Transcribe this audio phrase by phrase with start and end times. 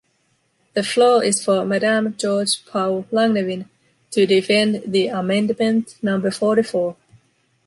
[0.73, 3.67] The floor is for Madam George Pau-Langevin,
[4.09, 6.95] to defend the amendment number forty four.